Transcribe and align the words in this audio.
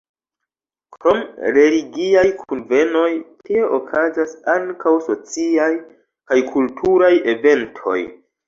Krom 0.95 1.19
religiaj 1.57 2.23
kunvenoj, 2.39 3.11
tie 3.49 3.67
okazas 3.79 4.35
ankaŭ 4.57 4.97
sociaj 5.11 5.71
kaj 6.33 6.43
kulturaj 6.57 7.13
eventoj. 7.37 7.99